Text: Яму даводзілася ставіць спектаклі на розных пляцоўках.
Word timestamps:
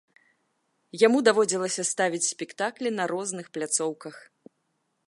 Яму 1.01 1.17
даводзілася 1.27 1.85
ставіць 1.91 2.23
спектаклі 2.33 2.89
на 2.97 3.03
розных 3.13 3.45
пляцоўках. 3.59 4.15